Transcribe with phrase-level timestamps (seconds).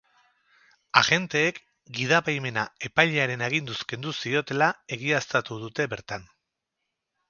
[1.01, 1.59] Agenteek
[1.99, 6.31] gidabaimena epailearen aginduz kendu ziotela egiaztatu dute bertan.